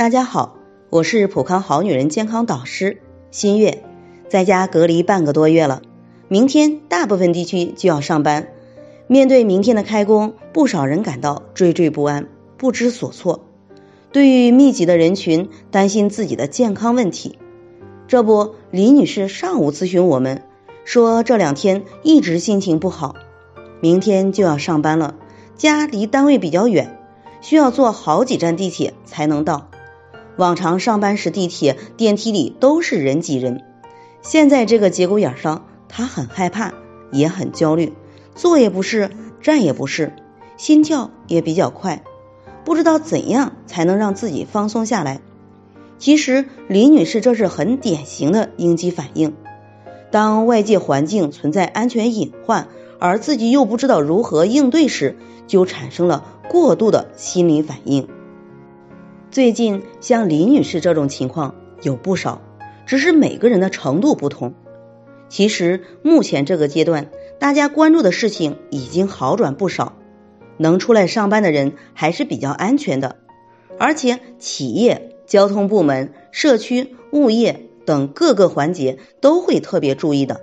[0.00, 0.56] 大家好，
[0.88, 3.84] 我是普康好女人健康导师新月，
[4.30, 5.82] 在家隔离半个多月了，
[6.26, 8.48] 明天大部分地区就要上班。
[9.08, 13.44] 面对明天的开工，不少人感到惴惴不安、不知所措。
[14.10, 17.38] 对于密集的人群，担心自己的健康问题。
[18.08, 20.44] 这不，李女士上午咨询我们，
[20.86, 23.16] 说这两天一直心情不好，
[23.82, 25.16] 明天就要上班了，
[25.58, 26.98] 家离单位比较远，
[27.42, 29.69] 需要坐好几站地铁才能到。
[30.36, 33.62] 往常上班时地铁、电梯里都是人挤人，
[34.22, 36.72] 现在这个节骨眼上，他很害怕，
[37.12, 37.92] 也很焦虑，
[38.34, 39.10] 坐也不是，
[39.42, 40.12] 站也不是，
[40.56, 42.02] 心跳也比较快，
[42.64, 45.20] 不知道怎样才能让自己放松下来。
[45.98, 49.34] 其实李女士这是很典型的应激反应，
[50.10, 58.08] 当外界环境存在安全隐患，而自己又不知道如何应对时，就产生了过度的心理反应。
[59.30, 62.42] 最近像李女士这种情况有不少，
[62.84, 64.54] 只是每个人的程度不同。
[65.28, 69.92] 其实目前这个阶段，大家关注的事情已经好转不少，
[70.56, 73.18] 能出来上班的人还是比较安全的，
[73.78, 80.40] 而且企业、交通部门、社区、物业等各个环节都会特别注意的。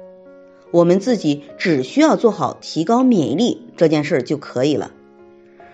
[0.71, 4.91] 我们自己只需要做好提高免疫力这件事儿就可以了，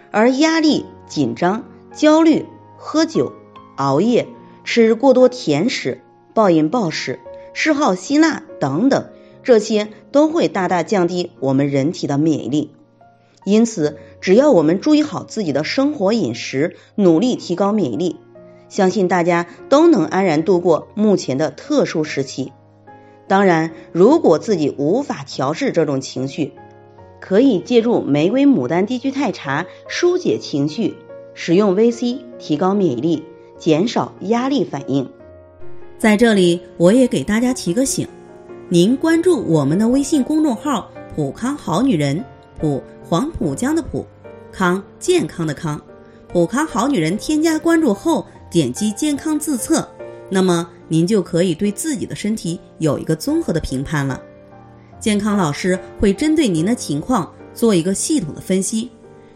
[0.09, 2.47] 而压力、紧张、焦虑。
[2.85, 3.31] 喝酒、
[3.77, 4.27] 熬夜、
[4.65, 6.01] 吃过多甜食、
[6.33, 7.21] 暴饮暴食、
[7.53, 9.05] 嗜好辛辣等等，
[9.41, 12.71] 这些都会大大降低我们人体的免疫力。
[13.45, 18.17] 因此，只要我们注意好自己的生活饮食，努力提高免疫力，
[18.67, 22.51] 相信大家都能安然度过目前的特殊时期。
[23.29, 26.51] 当然，如果自己无法调试这种情绪，
[27.21, 30.95] 可以借助玫瑰牡丹低聚肽茶疏解情绪。
[31.33, 33.23] 使用 VC 提高免疫力，
[33.57, 35.09] 减少压力反应。
[35.97, 38.07] 在这里，我也给大家提个醒：
[38.69, 42.23] 您关注我们的微信公众号“普康好女人”，
[42.59, 44.05] 普黄浦江的普，
[44.51, 45.81] 康健康的康，
[46.27, 47.17] 普康好女人。
[47.17, 49.87] 添加关注后，点击健康自测，
[50.29, 54.21] 那么您就可以对自己的身体有一个综合的评判了。
[54.99, 58.89] 健康老师会针对您的情况做一个系统的分析。